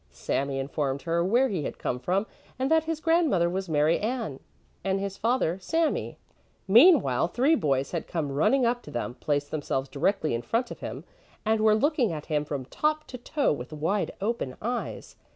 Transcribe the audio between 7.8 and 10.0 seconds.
had come running up to them, placed themselves